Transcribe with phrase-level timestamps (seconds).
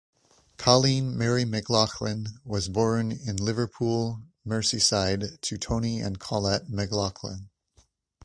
[0.57, 7.49] Coleen Mary McLoughlin was born in Liverpool, Merseyside, to Tony and Colette McLoughlin.